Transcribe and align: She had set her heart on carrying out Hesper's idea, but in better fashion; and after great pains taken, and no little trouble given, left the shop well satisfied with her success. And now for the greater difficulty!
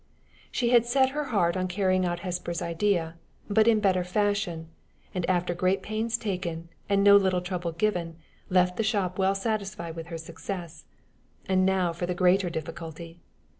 She 0.51 0.69
had 0.71 0.87
set 0.87 1.11
her 1.11 1.25
heart 1.25 1.55
on 1.55 1.67
carrying 1.67 2.07
out 2.07 2.21
Hesper's 2.21 2.59
idea, 2.59 3.17
but 3.47 3.67
in 3.67 3.79
better 3.79 4.03
fashion; 4.03 4.67
and 5.13 5.29
after 5.29 5.53
great 5.53 5.83
pains 5.83 6.17
taken, 6.17 6.69
and 6.89 7.03
no 7.03 7.15
little 7.17 7.39
trouble 7.39 7.71
given, 7.73 8.15
left 8.49 8.77
the 8.77 8.83
shop 8.83 9.19
well 9.19 9.35
satisfied 9.35 9.95
with 9.95 10.07
her 10.07 10.17
success. 10.17 10.85
And 11.47 11.67
now 11.67 11.93
for 11.93 12.07
the 12.07 12.15
greater 12.15 12.49
difficulty! 12.49 13.21